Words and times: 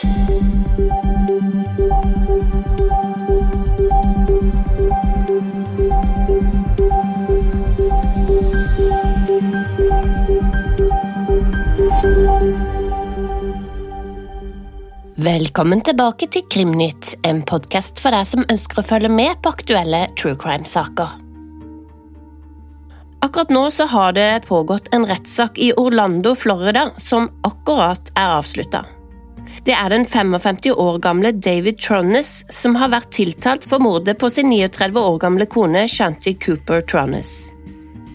Velkommen 0.00 0.14
tilbake 15.84 16.30
til 16.32 16.46
Krimnytt, 16.48 17.18
en 17.28 17.42
podkast 17.44 18.00
for 18.00 18.16
deg 18.16 18.24
som 18.24 18.46
ønsker 18.48 18.80
å 18.80 18.84
følge 18.86 19.10
med 19.12 19.36
på 19.44 19.52
aktuelle 19.52 20.06
true 20.16 20.38
crime-saker. 20.40 21.12
Akkurat 23.20 23.52
nå 23.52 23.66
så 23.68 23.84
har 23.92 24.16
det 24.16 24.48
pågått 24.48 24.88
en 24.96 25.04
rettssak 25.04 25.60
i 25.60 25.74
Orlando, 25.76 26.32
Florida, 26.32 26.86
som 26.96 27.28
akkurat 27.44 28.08
er 28.16 28.38
avslutta. 28.38 28.86
Det 29.64 29.74
er 29.76 29.92
den 29.92 30.06
55 30.08 30.72
år 30.72 30.98
gamle 31.04 31.32
David 31.36 31.78
Tronnes 31.78 32.30
som 32.48 32.78
har 32.80 32.92
vært 32.94 33.10
tiltalt 33.12 33.66
for 33.68 33.82
mordet 33.84 34.16
på 34.18 34.30
sin 34.32 34.48
39 34.48 34.96
år 34.96 35.18
gamle 35.20 35.46
kone 35.52 35.84
Shanti 35.88 36.32
Cooper 36.40 36.80
Tronnes. 36.80 37.50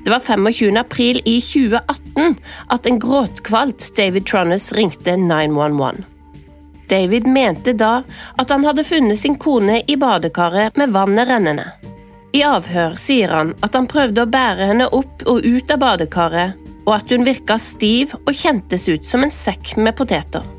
Det 0.06 0.10
var 0.10 0.20
25. 0.20 0.78
april 0.78 1.22
i 1.26 1.38
2018 1.42 2.36
at 2.74 2.90
en 2.90 3.00
gråtkvalt 3.02 3.92
David 3.98 4.26
Tronnes 4.26 4.72
ringte 4.74 5.18
911. 5.18 6.04
David 6.90 7.28
mente 7.28 7.74
da 7.74 8.04
at 8.38 8.50
han 8.50 8.66
hadde 8.66 8.86
funnet 8.86 9.18
sin 9.22 9.38
kone 9.42 9.80
i 9.88 9.98
badekaret 9.98 10.78
med 10.78 10.94
vannet 10.98 11.30
rennende. 11.30 11.70
I 12.34 12.42
avhør 12.46 12.98
sier 13.00 13.34
han 13.34 13.54
at 13.66 13.78
han 13.78 13.90
prøvde 13.90 14.26
å 14.26 14.30
bære 14.30 14.74
henne 14.74 14.90
opp 14.94 15.26
og 15.30 15.46
ut 15.46 15.72
av 15.72 15.82
badekaret, 15.82 16.58
og 16.86 16.94
at 16.98 17.14
hun 17.14 17.26
virka 17.26 17.58
stiv 17.62 18.18
og 18.26 18.34
kjentes 18.34 18.90
ut 18.90 19.06
som 19.06 19.26
en 19.26 19.34
sekk 19.34 19.78
med 19.82 19.98
poteter. 19.98 20.55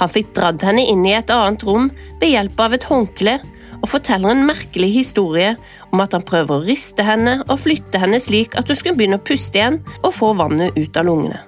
Han 0.00 0.12
fikk 0.12 0.32
dratt 0.36 0.64
henne 0.66 0.84
inn 0.84 1.04
i 1.08 1.14
et 1.16 1.32
annet 1.32 1.64
rom 1.66 1.90
ved 2.20 2.32
hjelp 2.32 2.60
av 2.60 2.76
et 2.76 2.88
håndkle 2.90 3.36
og 3.76 3.90
forteller 3.90 4.32
en 4.32 4.46
merkelig 4.48 4.90
historie 4.94 5.52
om 5.92 6.02
at 6.02 6.16
han 6.16 6.24
prøver 6.26 6.56
å 6.56 6.64
riste 6.66 7.04
henne 7.06 7.38
og 7.46 7.60
flytte 7.62 8.00
henne 8.02 8.20
slik 8.22 8.56
at 8.58 8.68
hun 8.68 8.78
skulle 8.78 8.98
begynne 8.98 9.20
å 9.20 9.26
puste 9.26 9.60
igjen 9.60 9.78
og 10.02 10.14
få 10.16 10.32
vannet 10.38 10.76
ut 10.78 10.96
av 10.96 11.08
lungene. 11.08 11.42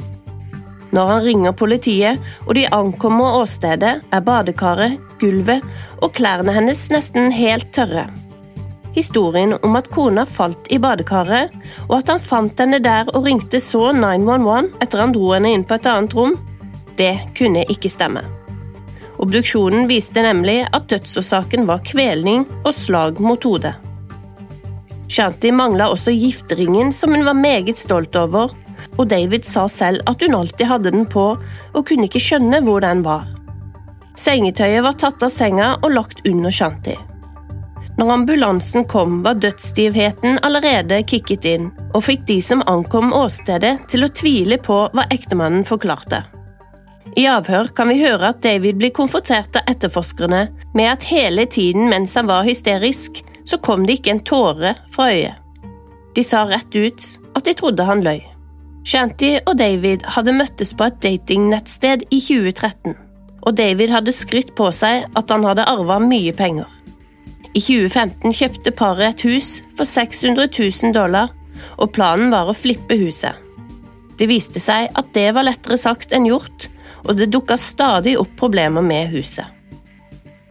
Når 0.94 1.10
han 1.12 1.24
ringer 1.24 1.56
politiet 1.56 2.30
og 2.46 2.54
de 2.56 2.64
ankommer 2.72 3.42
åstedet, 3.42 3.98
er 4.00 4.24
badekaret, 4.24 4.96
gulvet 5.20 5.64
og 6.00 6.14
klærne 6.16 6.54
hennes 6.56 6.86
nesten 6.92 7.28
helt 7.34 7.68
tørre. 7.76 8.06
Historien 8.96 9.52
om 9.60 9.76
at 9.78 9.90
kona 9.92 10.24
falt 10.26 10.70
i 10.72 10.78
badekaret, 10.80 11.52
og 11.90 11.98
at 12.00 12.14
han 12.14 12.24
fant 12.24 12.58
henne 12.58 12.80
der 12.82 13.10
og 13.12 13.28
ringte 13.28 13.60
så 13.62 13.90
911 13.92 14.72
etter 14.80 15.04
han 15.04 15.14
dro 15.14 15.34
henne 15.34 15.52
inn 15.54 15.68
på 15.68 15.76
et 15.76 15.92
annet 15.92 16.16
rom, 16.16 16.34
det 16.98 17.14
kunne 17.38 17.68
ikke 17.70 17.92
stemme. 17.92 18.24
Obduksjonen 19.18 19.88
viste 19.90 20.22
nemlig 20.22 20.60
at 20.70 20.86
dødsårsaken 20.92 21.66
var 21.66 21.82
kvelning 21.86 22.44
og 22.62 22.70
slag 22.74 23.18
mot 23.22 23.42
hodet. 23.44 23.74
Shanti 25.08 25.50
mangla 25.52 25.88
også 25.90 26.12
gifteringen 26.14 26.92
som 26.92 27.14
hun 27.16 27.24
var 27.26 27.34
meget 27.34 27.80
stolt 27.80 28.16
over, 28.20 28.52
og 28.98 29.08
David 29.10 29.46
sa 29.48 29.66
selv 29.70 30.04
at 30.10 30.22
hun 30.22 30.36
alltid 30.38 30.68
hadde 30.68 30.92
den 30.94 31.06
på 31.08 31.32
og 31.34 31.84
kunne 31.88 32.06
ikke 32.06 32.22
skjønne 32.22 32.62
hvor 32.66 32.84
den 32.84 33.02
var. 33.06 33.26
Sengetøyet 34.18 34.82
var 34.84 34.98
tatt 34.98 35.22
av 35.22 35.32
senga 35.32 35.74
og 35.78 35.94
lagt 35.94 36.24
under 36.28 36.54
Shanti. 36.54 36.96
Når 37.98 38.12
ambulansen 38.14 38.84
kom, 38.86 39.22
var 39.24 39.38
dødsstivheten 39.42 40.38
allerede 40.46 41.00
kicket 41.02 41.46
inn, 41.50 41.70
og 41.90 42.04
fikk 42.06 42.28
de 42.28 42.38
som 42.42 42.62
ankom 42.70 43.10
åstedet 43.16 43.74
til 43.90 44.06
å 44.06 44.12
tvile 44.14 44.60
på 44.62 44.84
hva 44.94 45.06
ektemannen 45.10 45.64
forklarte. 45.66 46.22
I 47.16 47.24
avhør 47.30 47.70
kan 47.76 47.88
vi 47.88 48.00
høre 48.02 48.32
at 48.32 48.42
David 48.44 48.78
blir 48.80 48.92
konfrontert 48.94 49.56
av 49.56 49.68
etterforskerne 49.70 50.42
med 50.76 50.90
at 50.90 51.06
hele 51.08 51.46
tiden 51.48 51.88
mens 51.90 52.16
han 52.18 52.28
var 52.28 52.46
hysterisk, 52.46 53.22
så 53.48 53.58
kom 53.64 53.86
det 53.86 53.98
ikke 53.98 54.16
en 54.16 54.24
tåre 54.26 54.74
fra 54.92 55.08
øyet. 55.14 55.38
De 56.16 56.24
sa 56.26 56.44
rett 56.48 56.74
ut 56.74 57.06
at 57.38 57.46
de 57.46 57.54
trodde 57.56 57.86
han 57.86 58.02
løy. 58.04 58.20
Shanti 58.88 59.34
og 59.44 59.58
David 59.60 60.04
hadde 60.16 60.36
møttes 60.36 60.72
på 60.76 60.86
et 60.88 61.00
datingnettsted 61.04 62.06
i 62.08 62.20
2013, 62.24 62.94
og 63.44 63.56
David 63.56 63.92
hadde 63.92 64.14
skrytt 64.16 64.54
på 64.56 64.70
seg 64.74 65.08
at 65.18 65.32
han 65.32 65.44
hadde 65.46 65.66
arva 65.68 65.98
mye 66.02 66.32
penger. 66.36 66.68
I 67.54 67.60
2015 67.60 68.34
kjøpte 68.36 68.72
paret 68.76 69.12
et 69.12 69.26
hus 69.28 69.50
for 69.76 69.88
600 69.88 70.48
000 70.52 70.94
dollar, 70.96 71.32
og 71.76 71.92
planen 71.96 72.32
var 72.32 72.48
å 72.48 72.56
flippe 72.56 72.96
huset. 73.00 73.36
Det 74.18 74.26
viste 74.30 74.60
seg 74.62 74.90
at 74.98 75.12
det 75.14 75.30
var 75.36 75.46
lettere 75.46 75.78
sagt 75.78 76.14
enn 76.16 76.26
gjort, 76.28 76.68
og 77.04 77.16
det 77.18 77.30
dukka 77.32 77.56
stadig 77.60 78.16
opp 78.18 78.34
problemer 78.38 78.84
med 78.84 79.12
huset. 79.12 79.46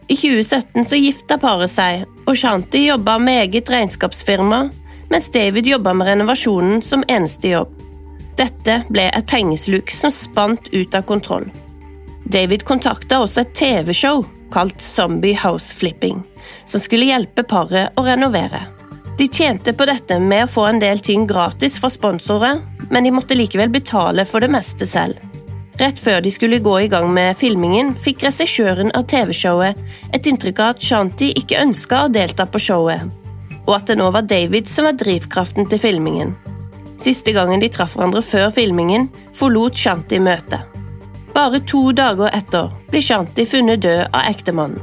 I 0.08 0.16
2017 0.16 0.84
så 0.88 0.96
gifta 0.96 1.36
paret 1.38 1.70
seg, 1.70 2.06
og 2.24 2.36
Shanti 2.36 2.86
jobba 2.86 3.18
med 3.20 3.42
eget 3.42 3.68
regnskapsfirma, 3.68 4.62
mens 5.10 5.28
David 5.32 5.68
jobba 5.68 5.92
med 5.92 6.08
renovasjonen 6.08 6.80
som 6.82 7.04
eneste 7.08 7.52
jobb. 7.52 7.74
Dette 8.38 8.82
ble 8.88 9.08
et 9.10 9.28
pengesluk 9.28 9.92
som 9.92 10.12
spant 10.14 10.70
ut 10.72 10.94
av 10.94 11.04
kontroll. 11.08 11.48
David 12.24 12.64
kontakta 12.68 13.20
også 13.24 13.44
et 13.44 13.54
TV-show 13.56 14.24
kalt 14.52 14.80
Zombie 14.80 15.36
House 15.36 15.76
Flipping, 15.76 16.22
som 16.64 16.80
skulle 16.80 17.08
hjelpe 17.10 17.44
paret 17.44 17.96
å 17.96 18.04
renovere. 18.06 18.64
De 19.18 19.26
tjente 19.28 19.74
på 19.74 19.84
dette 19.88 20.20
med 20.22 20.46
å 20.46 20.50
få 20.52 20.68
en 20.68 20.80
del 20.80 21.00
ting 21.04 21.26
gratis 21.28 21.76
fra 21.82 21.90
sponsorer, 21.92 22.62
men 22.88 23.04
de 23.04 23.12
måtte 23.12 23.36
likevel 23.36 23.72
betale 23.74 24.24
for 24.28 24.40
det 24.40 24.52
meste 24.54 24.86
selv. 24.88 25.18
Rett 25.78 26.00
før 26.02 26.18
de 26.24 26.30
skulle 26.34 26.58
gå 26.58 26.72
i 26.82 26.88
gang 26.90 27.06
med 27.14 27.36
filmingen, 27.38 27.92
fikk 27.94 28.24
regissøren 28.26 28.90
av 28.98 29.04
TV-showet 29.10 29.78
et 30.16 30.26
inntrykk 30.26 30.62
av 30.64 30.72
at 30.74 30.82
Shanti 30.82 31.28
ikke 31.38 31.60
ønska 31.62 32.00
å 32.04 32.10
delta 32.10 32.48
på 32.50 32.58
showet, 32.58 33.04
og 33.62 33.74
at 33.76 33.86
det 33.86 33.98
nå 34.00 34.08
var 34.10 34.26
David 34.26 34.66
som 34.66 34.88
var 34.88 34.96
drivkraften 34.98 35.68
til 35.70 35.78
filmingen. 35.78 36.32
Siste 36.98 37.30
gangen 37.30 37.62
de 37.62 37.68
traff 37.70 37.94
hverandre 37.94 38.24
før 38.26 38.50
filmingen, 38.56 39.06
forlot 39.38 39.78
Shanti 39.78 40.18
møtet. 40.18 40.66
Bare 41.36 41.60
to 41.62 41.92
dager 41.94 42.34
etter 42.34 42.72
ble 42.90 43.02
Shanti 43.04 43.44
funnet 43.46 43.84
død 43.84 44.08
av 44.08 44.24
ektemannen. 44.32 44.82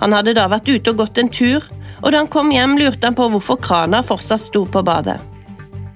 Han 0.00 0.16
hadde 0.16 0.32
da 0.34 0.46
vært 0.48 0.70
ute 0.70 0.94
og 0.94 1.02
gått 1.02 1.20
en 1.20 1.28
tur, 1.28 1.66
og 2.00 2.08
da 2.08 2.22
han 2.22 2.30
kom 2.32 2.48
hjem, 2.50 2.78
lurte 2.80 3.04
han 3.06 3.18
på 3.18 3.26
hvorfor 3.34 3.60
krana 3.60 4.00
fortsatt 4.02 4.40
sto 4.40 4.64
på 4.64 4.80
badet. 4.86 5.18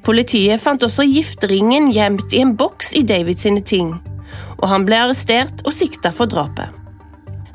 Politiet 0.05 0.61
fant 0.63 0.85
også 0.85 1.09
giftringen 1.09 1.89
gjemt 1.91 2.37
i 2.37 2.45
en 2.45 2.53
boks 2.59 2.93
i 2.95 3.03
Davids 3.03 3.43
sine 3.43 3.65
ting, 3.65 3.97
og 4.59 4.69
han 4.71 4.87
ble 4.89 4.99
arrestert 5.07 5.65
og 5.67 5.75
sikta 5.75 6.13
for 6.15 6.31
drapet. 6.31 6.73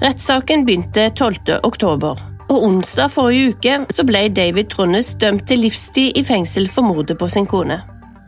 Rettssaken 0.01 0.65
begynte 0.65 1.09
12. 1.13 1.59
oktober, 1.63 2.17
og 2.49 2.63
onsdag 2.67 3.11
forrige 3.13 3.53
uke 3.53 3.77
så 3.93 4.05
ble 4.07 4.25
David 4.33 4.71
Trondes 4.73 5.13
dømt 5.21 5.45
til 5.47 5.63
livstid 5.65 6.17
i 6.17 6.23
fengsel 6.25 6.67
for 6.69 6.85
mordet 6.85 7.17
på 7.21 7.29
sin 7.29 7.47
kone. 7.49 7.79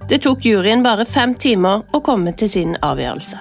Det 0.10 0.22
tok 0.26 0.46
juryen 0.46 0.84
bare 0.84 1.06
fem 1.08 1.34
timer 1.34 1.84
å 1.96 2.02
komme 2.04 2.36
til 2.38 2.52
sin 2.52 2.76
avgjørelse. 2.84 3.40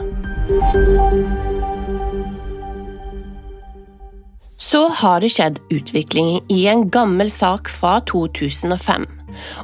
Så 4.63 4.87
har 5.03 5.21
det 5.21 5.33
skjedd 5.35 5.59
utvikling 5.75 6.37
i 6.53 6.63
en 6.71 6.87
gammel 6.95 7.31
sak 7.31 7.69
fra 7.69 7.99
2005. 8.09 9.05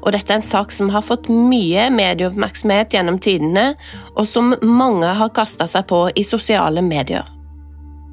Og 0.03 0.12
dette 0.15 0.33
er 0.33 0.41
en 0.41 0.45
sak 0.45 0.75
som 0.75 0.93
har 0.95 1.06
fått 1.06 1.31
mye 1.33 1.89
medieoppmerksomhet 1.95 2.95
gjennom 2.95 3.19
tidene, 3.23 3.73
og 4.17 4.27
som 4.29 4.55
mange 4.62 5.11
har 5.21 5.34
kasta 5.34 5.69
seg 5.71 5.89
på 5.91 6.06
i 6.15 6.27
sosiale 6.27 6.84
medier. 6.84 7.27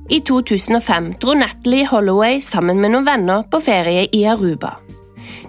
I 0.09 0.19
2005 0.21 1.15
dro 1.21 1.33
Natalie 1.33 1.87
Holloway 1.89 2.41
sammen 2.41 2.81
med 2.81 2.93
noen 2.93 3.07
venner 3.07 3.45
på 3.49 3.61
ferie 3.65 4.05
i 4.13 4.25
Aruba. 4.29 4.75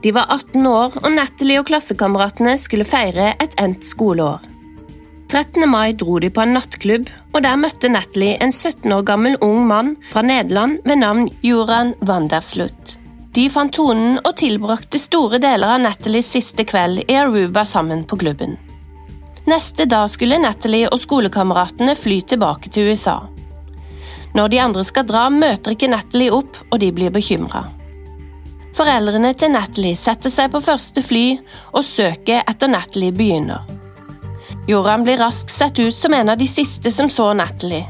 De 0.00 0.12
var 0.16 0.31
18 0.33 0.66
år, 0.71 0.97
og 1.03 1.11
Natalie 1.12 1.61
og 1.61 1.69
klassekameratene 1.69 2.56
skulle 2.61 2.89
feire 2.89 3.34
et 3.43 3.56
endt 3.61 3.84
skoleår. 3.84 4.45
13. 5.27 5.66
mai 5.69 5.93
dro 5.99 6.21
de 6.22 6.31
på 6.31 6.45
en 6.45 6.55
nattklubb, 6.55 7.09
og 7.34 7.43
der 7.43 7.59
møtte 7.59 7.91
Natalie 7.91 8.37
en 8.41 8.55
17 8.55 8.93
år 8.95 9.03
gammel 9.09 9.34
ung 9.42 9.65
mann 9.66 9.97
fra 10.13 10.22
Nederland 10.22 10.78
ved 10.86 11.03
navn 11.03 11.27
Joran 11.42 11.92
Vanderslutt. 12.07 12.97
De 13.36 13.50
fant 13.53 13.72
tonen 13.72 14.16
og 14.22 14.33
tilbrakte 14.41 14.97
store 14.97 15.36
deler 15.42 15.74
av 15.74 15.83
Natalies 15.83 16.30
siste 16.33 16.65
kveld 16.65 17.03
i 17.04 17.16
Aruba 17.21 17.66
sammen 17.68 18.06
på 18.09 18.16
klubben. 18.22 18.54
Neste 19.47 19.84
dag 19.84 20.09
skulle 20.09 20.38
Natalie 20.41 20.88
og 20.88 21.03
skolekameratene 21.03 21.92
fly 22.00 22.22
tilbake 22.33 22.72
til 22.72 22.88
USA. 22.88 23.18
Når 24.33 24.48
de 24.53 24.60
andre 24.62 24.84
skal 24.88 25.04
dra, 25.09 25.27
møter 25.30 25.77
ikke 25.77 25.91
Natalie 25.92 26.33
opp, 26.33 26.56
og 26.71 26.80
de 26.80 26.88
blir 26.97 27.12
bekymra. 27.12 27.66
Foreldrene 28.77 29.34
til 29.36 29.53
Natalie 29.53 29.97
setter 30.00 30.32
seg 30.32 30.50
på 30.53 30.65
første 30.65 31.04
fly, 31.04 31.27
og 31.77 31.84
søket 31.84 32.41
etter 32.41 32.72
Natalie 32.72 33.12
begynner. 33.12 33.68
Joran 34.66 35.04
blir 35.04 35.21
raskt 35.21 35.53
sett 35.53 35.78
ut 35.78 35.94
som 35.94 36.16
en 36.16 36.32
av 36.32 36.41
de 36.41 36.48
siste 36.48 36.92
som 36.92 37.12
så 37.12 37.30
Natalie. 37.36 37.84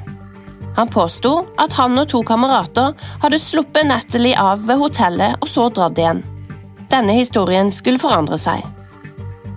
Han 0.76 0.90
påsto 0.92 1.32
at 1.56 1.72
han 1.78 1.96
og 1.98 2.08
to 2.12 2.20
kamerater 2.26 2.92
hadde 3.22 3.40
sluppet 3.40 3.88
Natalie 3.88 4.36
av 4.36 4.64
ved 4.68 4.80
hotellet 4.80 5.40
og 5.40 5.48
så 5.48 5.70
dratt 5.72 5.98
igjen. 5.98 6.20
Denne 6.92 7.16
historien 7.16 7.72
skulle 7.72 8.00
forandre 8.00 8.38
seg. 8.38 8.60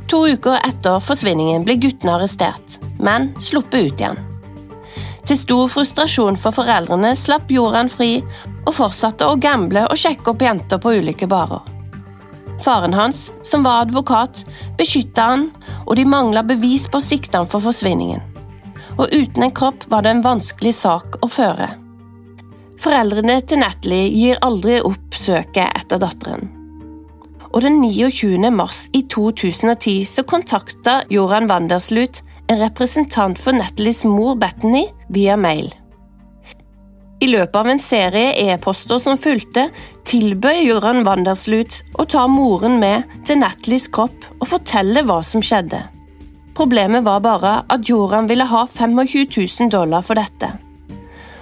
To 0.10 0.24
uker 0.26 0.58
etter 0.66 1.04
forsvinningen 1.04 1.66
ble 1.68 1.76
guttene 1.78 2.16
arrestert, 2.16 2.80
men 2.98 3.30
sluppet 3.38 3.92
ut 3.92 4.02
igjen. 4.02 4.22
Til 5.30 5.38
stor 5.38 5.68
frustrasjon 5.70 6.40
for 6.42 6.56
foreldrene 6.56 7.12
slapp 7.20 7.52
Joran 7.54 7.92
fri 7.92 8.16
og 8.64 8.72
fortsatte 8.80 9.28
å 9.28 9.38
gamble 9.38 9.84
og 9.86 10.00
sjekke 10.00 10.32
opp 10.32 10.42
jenter 10.42 10.82
på 10.82 10.96
ulike 10.98 11.30
barer. 11.30 11.62
Faren 12.64 12.96
hans, 12.96 13.30
som 13.46 13.64
var 13.64 13.84
advokat, 13.86 14.42
beskytta 14.80 15.28
han, 15.30 15.46
og 15.86 15.96
de 16.00 16.08
mangla 16.10 16.44
bevis 16.44 16.90
på 16.92 17.00
å 17.00 17.46
for 17.46 17.60
forsvinningen. 17.64 18.29
Og 19.00 19.14
uten 19.16 19.46
en 19.46 19.56
kropp 19.56 19.86
var 19.92 20.04
det 20.04 20.16
en 20.16 20.26
vanskelig 20.26 20.74
sak 20.76 21.20
å 21.24 21.30
føre. 21.32 21.72
Foreldrene 22.80 23.40
til 23.48 23.62
Natalie 23.64 24.08
gir 24.12 24.40
aldri 24.46 24.80
opp 24.84 25.16
søket 25.16 25.68
etter 25.76 26.00
datteren. 26.00 26.48
Og 27.50 27.64
den 27.66 27.80
29. 27.82 28.52
mars 28.54 28.86
i 28.94 29.02
2010 29.10 30.06
så 30.08 30.24
kontakta 30.28 31.02
Joran 31.12 31.50
Wanderslut 31.50 32.22
en 32.50 32.60
representant 32.62 33.40
for 33.40 33.58
Natalies 33.58 34.04
mor 34.06 34.36
Bethany 34.40 34.86
via 35.10 35.38
mail. 35.38 35.72
I 37.20 37.28
løpet 37.28 37.56
av 37.60 37.68
en 37.68 37.82
serie 37.84 38.32
e-poster 38.48 39.00
som 39.04 39.20
fulgte, 39.20 39.66
tilbød 40.08 40.62
Joran 40.64 41.04
Wanderslut 41.04 41.82
å 42.00 42.06
ta 42.08 42.24
moren 42.32 42.80
med 42.80 43.04
til 43.28 43.42
Natalies 43.42 43.90
kropp 43.92 44.30
og 44.40 44.48
fortelle 44.54 45.04
hva 45.04 45.20
som 45.26 45.44
skjedde. 45.44 45.82
Problemet 46.60 47.04
var 47.04 47.22
bare 47.24 47.52
at 47.72 47.88
Joran 47.88 48.26
ville 48.28 48.44
ha 48.44 48.66
25 48.68 49.28
000 49.60 49.70
dollar 49.72 50.02
for 50.04 50.20
dette. 50.20 50.50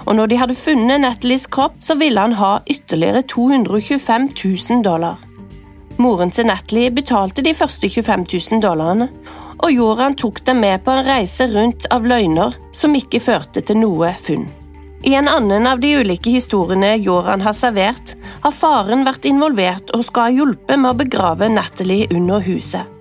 Og 0.05 0.13
når 0.13 0.27
de 0.29 0.37
hadde 0.37 0.55
funnet 0.55 1.01
Nathalies 1.01 1.47
kropp, 1.49 1.79
så 1.81 1.95
ville 1.97 2.21
han 2.21 2.35
ha 2.37 2.59
ytterligere 2.69 3.23
225 3.25 4.27
000 4.69 4.83
dollar. 4.85 5.15
Moren 5.97 6.29
til 6.29 6.45
Natalie 6.45 6.91
betalte 6.93 7.41
de 7.41 7.55
første 7.57 7.89
25 7.89 8.27
000 8.29 8.61
dollarene, 8.61 9.07
og 9.57 9.73
Joran 9.73 10.13
tok 10.13 10.43
dem 10.45 10.61
med 10.61 10.83
på 10.85 10.93
en 10.93 11.07
reise 11.07 11.47
rundt 11.49 11.87
av 11.89 12.05
løgner 12.05 12.53
som 12.69 12.93
ikke 12.93 13.23
førte 13.23 13.63
til 13.65 13.81
noe 13.81 14.11
funn. 14.21 14.45
I 15.01 15.15
en 15.17 15.31
annen 15.31 15.65
av 15.65 15.81
de 15.81 15.95
ulike 15.97 16.29
historiene 16.29 16.93
Joran 17.01 17.41
har 17.41 17.57
servert, 17.57 18.13
har 18.45 18.53
faren 18.53 19.01
vært 19.07 19.25
involvert 19.25 19.89
og 19.97 20.05
skal 20.05 20.29
ha 20.29 20.37
hjulpet 20.37 20.77
med 20.77 20.93
å 20.93 21.01
begrave 21.01 21.49
Natalie 21.49 22.05
under 22.13 22.45
huset. 22.45 22.96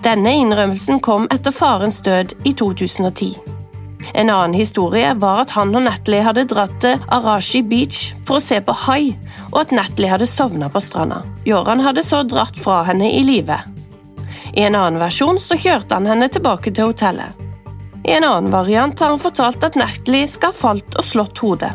Denne 0.00 0.32
innrømmelsen 0.32 1.00
kom 1.04 1.26
etter 1.28 1.52
farens 1.52 1.98
død 2.00 2.32
i 2.48 2.54
2010. 2.56 3.34
En 4.14 4.30
annen 4.30 4.54
historie 4.56 5.10
var 5.20 5.42
at 5.42 5.52
han 5.52 5.74
og 5.76 5.84
Natalie 5.84 6.24
hadde 6.24 6.46
dratt 6.48 6.72
til 6.80 7.02
Arashi 7.12 7.60
Beach 7.60 8.14
for 8.24 8.38
å 8.38 8.44
se 8.44 8.62
på 8.64 8.74
hai, 8.86 9.12
og 9.50 9.60
at 9.66 9.74
Natalie 9.76 10.08
hadde 10.08 10.28
sovna 10.30 10.70
på 10.72 10.80
stranda. 10.80 11.20
Joran 11.44 11.84
hadde 11.84 12.04
så 12.06 12.22
dratt 12.24 12.56
fra 12.58 12.80
henne 12.88 13.10
i 13.12 13.20
live. 13.26 13.60
I 14.56 14.64
en 14.66 14.78
annen 14.78 14.98
versjon 15.02 15.38
så 15.42 15.58
kjørte 15.60 15.98
han 15.98 16.08
henne 16.08 16.30
tilbake 16.32 16.72
til 16.72 16.90
hotellet. 16.90 17.46
I 18.00 18.16
en 18.16 18.24
annen 18.24 18.50
variant 18.50 18.96
har 19.04 19.12
han 19.12 19.20
fortalt 19.20 19.68
at 19.68 19.76
Natalie 19.76 20.26
skal 20.32 20.54
ha 20.54 20.60
falt 20.62 20.96
og 20.96 21.06
slått 21.06 21.44
hodet. 21.44 21.74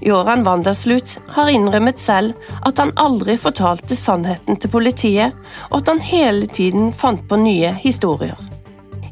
Joran 0.00 0.44
Wanderslut 0.46 1.18
har 1.34 1.50
innrømmet 1.52 2.00
selv 2.00 2.32
at 2.64 2.78
han 2.80 2.92
aldri 3.00 3.36
fortalte 3.40 3.96
sannheten 3.96 4.56
til 4.56 4.72
politiet, 4.72 5.36
og 5.68 5.82
at 5.82 5.90
han 5.92 6.00
hele 6.00 6.48
tiden 6.48 6.88
fant 6.96 7.26
på 7.28 7.36
nye 7.40 7.74
historier. 7.82 8.38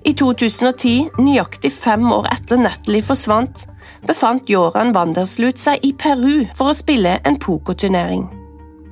I 0.08 0.14
2010, 0.16 1.20
nøyaktig 1.20 1.72
fem 1.74 2.06
år 2.14 2.30
etter 2.32 2.60
Natalie 2.60 3.04
forsvant, 3.04 3.66
befant 4.08 4.48
Joran 4.48 4.94
Wanderslut 4.96 5.60
seg 5.60 5.84
i 5.84 5.92
Peru 5.92 6.46
for 6.56 6.70
å 6.70 6.76
spille 6.76 7.18
en 7.28 7.36
pokerturnering. 7.36 8.24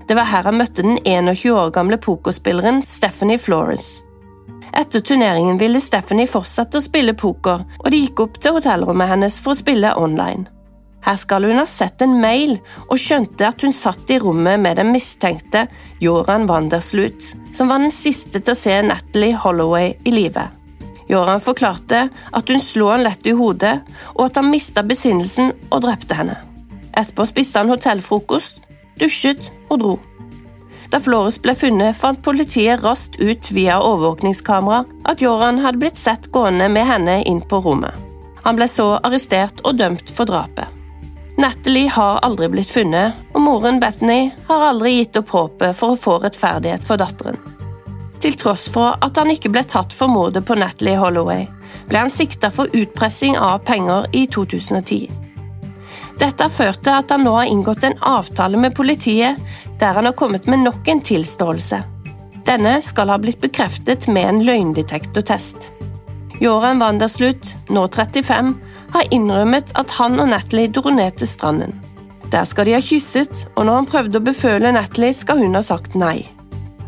Det 0.07 0.15
var 0.19 0.29
her 0.31 0.45
han 0.47 0.59
møtte 0.61 0.85
den 0.85 0.99
21 1.03 1.55
år 1.57 1.73
gamle 1.75 1.97
pokerspilleren 2.03 2.83
Stephanie 2.85 3.41
Flores. 3.41 4.03
Etter 4.77 5.01
turneringen 5.01 5.57
ville 5.59 5.81
Stephanie 5.81 6.29
fortsette 6.29 6.77
å 6.77 6.85
spille 6.85 7.17
poker, 7.17 7.65
og 7.81 7.89
de 7.91 8.03
gikk 8.03 8.21
opp 8.27 8.37
til 8.43 8.59
hotellrommet 8.59 9.09
hennes 9.15 9.41
for 9.41 9.55
å 9.55 9.59
spille 9.63 9.95
online. 9.97 10.45
Her 11.07 11.17
skal 11.21 11.47
hun 11.47 11.61
ha 11.61 11.67
sett 11.71 12.03
en 12.03 12.17
mail 12.19 12.57
og 12.89 12.99
skjønte 12.99 13.47
at 13.47 13.63
hun 13.63 13.75
satt 13.75 14.11
i 14.11 14.19
rommet 14.19 14.59
med 14.59 14.81
den 14.81 14.91
mistenkte 14.91 15.69
Joran 16.03 16.49
Wanderslut, 16.51 17.31
som 17.55 17.71
var 17.71 17.79
den 17.83 17.95
siste 17.95 18.41
til 18.41 18.57
å 18.57 18.59
se 18.59 18.75
Natalie 18.83 19.39
Holloway 19.39 19.95
i 20.03 20.15
live. 20.15 20.49
Joran 21.07 21.43
forklarte 21.43 22.09
at 22.11 22.51
hun 22.51 22.63
slo 22.63 22.91
han 22.91 23.05
lett 23.07 23.27
i 23.31 23.37
hodet, 23.39 23.79
og 24.17 24.25
at 24.27 24.41
han 24.41 24.51
mista 24.51 24.83
besinnelsen 24.83 25.53
og 25.71 25.85
drepte 25.87 26.19
henne. 26.19 26.41
Etterpå 26.97 27.29
spiste 27.31 27.63
han 27.63 27.71
hotellfrokost, 27.71 28.65
dusjet 28.99 29.53
og 29.71 29.83
dro. 29.85 29.95
Da 30.91 30.99
Flores 31.03 31.39
ble 31.43 31.55
funnet, 31.59 31.95
fant 31.99 32.23
politiet 32.27 32.83
raskt 32.83 33.21
ut 33.23 33.51
via 33.55 33.79
overvåkningskamera 33.83 34.83
at 35.07 35.23
Joran 35.23 35.63
hadde 35.63 35.83
blitt 35.83 35.99
sett 36.01 36.31
gående 36.35 36.67
med 36.73 36.87
henne 36.89 37.21
inn 37.27 37.43
på 37.47 37.63
rommet. 37.63 37.95
Han 38.47 38.59
ble 38.59 38.67
så 38.71 38.97
arrestert 39.07 39.63
og 39.67 39.79
dømt 39.79 40.11
for 40.15 40.27
drapet. 40.27 40.76
Natalie 41.37 41.89
har 41.89 42.23
aldri 42.25 42.49
blitt 42.49 42.71
funnet, 42.73 43.13
og 43.35 43.43
moren 43.45 43.81
Bethany 43.81 44.31
har 44.49 44.63
aldri 44.71 44.95
gitt 44.97 45.19
opp 45.21 45.35
håpet 45.37 45.77
for 45.77 45.93
å 45.93 46.01
få 46.01 46.17
rettferdighet 46.23 46.85
for 46.87 46.97
datteren. 47.01 47.37
Til 48.25 48.39
tross 48.41 48.65
for 48.73 48.97
at 49.05 49.21
han 49.21 49.29
ikke 49.31 49.53
ble 49.53 49.61
tatt 49.69 49.93
for 49.93 50.09
mordet 50.09 50.47
på 50.49 50.57
Natalie 50.57 50.97
Holloway, 50.97 51.45
ble 51.91 52.07
han 52.07 52.13
sikta 52.13 52.49
for 52.51 52.73
utpressing 52.73 53.37
av 53.37 53.61
penger 53.69 54.09
i 54.17 54.25
2010. 54.33 55.11
Dette 56.17 56.47
har 56.47 56.53
ført 56.53 56.81
til 56.81 56.97
at 56.97 57.13
han 57.13 57.27
nå 57.27 57.35
har 57.37 57.53
inngått 57.53 57.85
en 57.85 57.99
avtale 58.01 58.57
med 58.57 58.75
politiet, 58.75 59.37
der 59.77 59.93
han 59.99 60.09
har 60.09 60.17
kommet 60.17 60.49
med 60.49 60.65
nok 60.65 60.89
en 60.89 61.05
tilståelse. 61.05 61.83
Denne 62.49 62.79
skal 62.81 63.13
ha 63.13 63.19
blitt 63.21 63.43
bekreftet 63.45 64.09
med 64.09 64.25
en 64.31 64.45
løgndetektortest. 64.47 65.69
Joran 66.41 66.81
Wanderslut, 66.81 67.53
nå 67.69 67.85
35, 67.93 68.55
har 68.95 69.11
innrømmet 69.15 69.73
at 69.79 69.93
han 69.99 70.21
og 70.21 70.31
Natalie 70.31 70.73
dro 70.73 70.93
ned 70.95 71.19
til 71.19 71.31
stranden. 71.31 71.75
Der 72.31 72.45
skal 72.49 72.67
de 72.67 72.75
ha 72.75 72.83
kysset, 72.83 73.47
og 73.55 73.67
når 73.67 73.81
han 73.81 73.91
prøvde 73.91 74.21
å 74.21 74.27
beføle 74.27 74.73
Natalie, 74.75 75.15
skal 75.15 75.43
hun 75.43 75.55
ha 75.59 75.63
sagt 75.63 75.95
nei. 75.99 76.27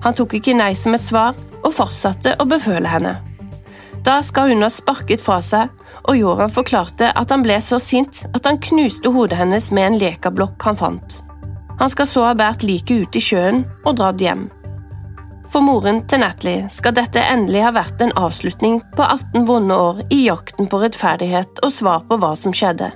Han 0.02 0.14
tok 0.14 0.38
ikke 0.38 0.56
nei 0.58 0.72
som 0.78 0.94
et 0.94 1.04
svar, 1.04 1.38
og 1.64 1.74
fortsatte 1.74 2.36
å 2.38 2.46
beføle 2.46 2.90
henne. 2.90 3.18
Da 4.06 4.20
skal 4.22 4.52
hun 4.52 4.62
ha 4.62 4.70
sparket 4.72 5.22
fra 5.22 5.40
seg 5.42 5.74
og 6.08 6.16
Joran 6.16 6.52
forklarte 6.52 7.10
at 7.16 7.32
han 7.32 7.44
ble 7.44 7.58
så 7.64 7.78
sint 7.82 8.22
at 8.32 8.46
han 8.48 8.60
knuste 8.64 9.12
hodet 9.12 9.38
hennes 9.40 9.70
med 9.76 9.90
en 9.90 9.98
lekablokk 10.00 10.64
han 10.64 10.78
fant. 10.80 11.18
Han 11.78 11.90
skal 11.92 12.08
så 12.10 12.24
ha 12.26 12.36
båret 12.38 12.64
liket 12.66 13.04
ut 13.04 13.18
i 13.18 13.22
sjøen 13.22 13.62
og 13.84 13.98
dratt 14.00 14.22
hjem. 14.22 14.48
For 15.48 15.64
moren 15.64 16.02
til 16.04 16.20
Natalie 16.20 16.66
skal 16.72 16.92
dette 16.96 17.22
endelig 17.24 17.62
ha 17.64 17.72
vært 17.72 18.02
en 18.04 18.12
avslutning 18.20 18.82
på 18.96 19.04
18 19.04 19.46
vonde 19.48 19.76
år 19.80 20.02
i 20.12 20.26
jakten 20.26 20.68
på 20.68 20.80
rettferdighet 20.82 21.62
og 21.64 21.72
svar 21.72 22.04
på 22.08 22.18
hva 22.20 22.34
som 22.36 22.52
skjedde. 22.52 22.90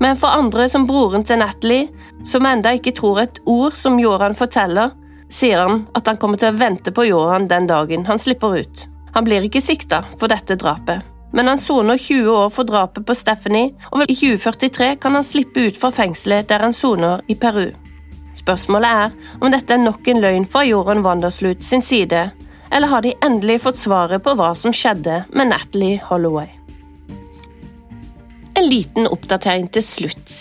Men 0.00 0.16
for 0.16 0.32
andre 0.32 0.68
som 0.70 0.86
broren 0.88 1.26
til 1.26 1.42
Natalie, 1.42 1.90
som 2.24 2.46
enda 2.46 2.72
ikke 2.76 2.94
tror 2.96 3.24
et 3.24 3.42
ord 3.50 3.74
som 3.76 3.98
Joran 4.00 4.38
forteller, 4.38 4.94
sier 5.30 5.60
han 5.60 5.84
at 5.98 6.06
han 6.06 6.22
kommer 6.22 6.40
til 6.40 6.54
å 6.54 6.58
vente 6.58 6.94
på 6.94 7.08
Joran 7.10 7.50
den 7.50 7.66
dagen 7.70 8.06
han 8.06 8.22
slipper 8.22 8.56
ut. 8.62 8.86
Han 9.14 9.26
blir 9.26 9.44
ikke 9.44 9.62
sikta 9.62 10.04
for 10.16 10.30
dette 10.30 10.54
drapet, 10.54 11.02
men 11.34 11.50
han 11.50 11.58
soner 11.58 11.98
20 11.98 12.30
år 12.30 12.48
for 12.54 12.70
drapet 12.70 13.06
på 13.06 13.18
Stephanie, 13.18 13.74
og 13.90 14.06
i 14.06 14.14
2043 14.14 14.94
kan 15.02 15.18
han 15.18 15.26
slippe 15.26 15.66
ut 15.66 15.78
fra 15.78 15.90
fengselet 15.94 16.48
der 16.48 16.62
han 16.62 16.74
soner 16.74 17.26
i 17.26 17.34
Peru. 17.34 17.72
Spørsmålet 18.38 18.90
er 19.04 19.40
om 19.40 19.50
dette 19.52 19.74
er 19.74 19.82
nok 19.82 20.06
en 20.10 20.22
løgn 20.22 20.46
fra 20.48 20.62
Joran 20.66 21.02
Wanderslut 21.06 21.64
sin 21.66 21.82
side, 21.82 22.28
eller 22.70 22.92
har 22.92 23.02
de 23.02 23.16
endelig 23.26 23.60
fått 23.64 23.80
svaret 23.80 24.22
på 24.22 24.34
hva 24.38 24.52
som 24.54 24.74
skjedde 24.74 25.24
med 25.34 25.50
Natalie 25.50 25.98
Holloway? 26.06 26.48
En 28.54 28.68
liten 28.68 29.08
oppdatering 29.10 29.66
til 29.74 29.82
slutt. 29.82 30.36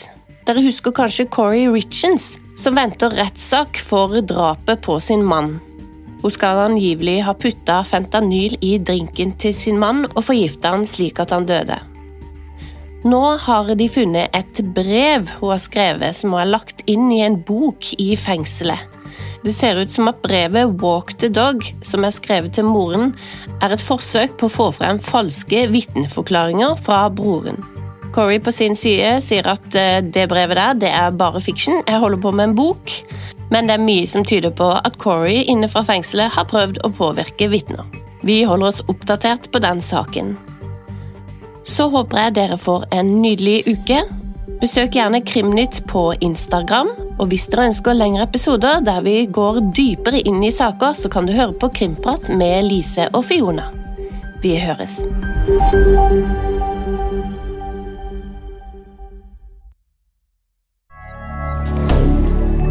Dere 0.46 0.62
husker 0.66 0.94
kanskje 0.96 1.30
Corey 1.32 1.68
Richens, 1.72 2.36
som 2.58 2.78
venter 2.78 3.14
rettssak 3.16 3.80
for 3.82 4.20
drapet 4.22 4.82
på 4.86 5.00
sin 5.02 5.24
mann. 5.26 5.58
Hun 6.20 6.34
skal 6.36 6.60
angivelig 6.66 7.22
ha 7.24 7.34
putta 7.38 7.80
fentanyl 7.88 8.58
i 8.66 8.74
drinken 8.84 9.32
til 9.40 9.56
sin 9.56 9.80
mann 9.80 10.04
og 10.10 10.26
forgifta 10.28 10.74
han 10.76 10.84
slik 10.90 11.22
at 11.24 11.32
han 11.32 11.48
døde. 11.48 11.80
Nå 13.08 13.22
har 13.46 13.70
de 13.80 13.88
funnet 13.92 14.34
et 14.36 14.62
brev 14.76 15.30
hun 15.40 15.54
har 15.54 15.62
skrevet 15.64 16.18
som 16.18 16.34
hun 16.34 16.42
har 16.42 16.50
lagt 16.52 16.84
inn 16.90 17.08
i 17.16 17.22
en 17.24 17.40
bok 17.48 17.94
i 17.98 18.12
fengselet. 18.20 18.98
Det 19.44 19.54
ser 19.56 19.80
ut 19.80 19.92
som 19.92 20.10
at 20.12 20.20
brevet 20.20 20.82
Walk 20.82 21.14
the 21.22 21.30
Dog, 21.32 21.64
som 21.86 22.04
er 22.04 22.12
skrevet 22.12 22.58
til 22.58 22.68
moren, 22.68 23.14
er 23.64 23.72
et 23.72 23.84
forsøk 23.84 24.36
på 24.40 24.50
å 24.50 24.56
få 24.56 24.68
frem 24.76 25.00
falske 25.00 25.64
vitneforklaringer 25.72 26.76
fra 26.84 27.06
broren. 27.08 27.64
Corey 28.12 28.42
på 28.44 28.52
sin 28.52 28.76
side 28.76 29.20
sier 29.24 29.48
at 29.48 29.76
eh, 29.78 30.02
det 30.04 30.28
brevet 30.32 30.58
der, 30.60 30.80
det 30.82 30.92
er 30.92 31.16
bare 31.16 31.40
fiksjon, 31.44 31.84
jeg 31.88 32.04
holder 32.04 32.20
på 32.24 32.34
med 32.36 32.50
en 32.50 32.58
bok 32.58 32.98
men 33.50 33.70
det 33.70 33.78
er 33.78 33.84
mye 33.84 34.08
som 34.10 34.26
tyder 34.26 34.54
på 34.56 34.70
at 34.78 35.00
Corey 35.02 35.42
inne 35.50 35.70
fra 35.72 35.84
fengselet 35.86 36.36
har 36.36 36.48
prøvd 36.50 36.82
å 36.86 36.94
påvirke 36.94 37.50
vitner. 37.52 37.86
Vi 38.26 38.44
holder 38.46 38.74
oss 38.74 38.84
oppdatert 38.92 39.50
på 39.52 39.62
den 39.64 39.82
saken 39.82 40.36
så 41.68 41.90
håper 41.92 42.24
jeg 42.24 42.36
dere 42.38 42.58
får 42.60 42.88
en 42.96 43.20
nydelig 43.24 43.64
uke. 43.68 44.02
Besøk 44.60 44.96
gjerne 44.98 45.22
Krimnytt 45.24 45.82
på 45.88 46.10
Instagram. 46.26 46.90
Og 47.20 47.30
hvis 47.32 47.48
dere 47.52 47.70
ønsker 47.70 47.96
lengre 47.96 48.26
episoder 48.28 48.82
der 48.84 49.02
vi 49.06 49.24
går 49.26 49.62
dypere 49.76 50.20
inn 50.24 50.42
i 50.44 50.52
saker, 50.52 50.96
så 50.96 51.12
kan 51.12 51.28
du 51.28 51.36
høre 51.36 51.56
på 51.56 51.72
Krimprat 51.76 52.32
med 52.32 52.68
Lise 52.68 53.10
og 53.14 53.26
Fiona. 53.30 53.70
Vi 54.44 54.56
høres. 54.60 55.00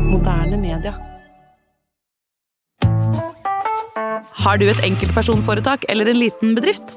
Moderne 0.08 0.60
media. 0.60 0.94
Har 4.44 4.56
du 4.56 4.68
et 4.68 4.80
enkeltpersonforetak 4.84 5.84
eller 5.88 6.08
en 6.08 6.24
liten 6.24 6.56
bedrift? 6.56 6.96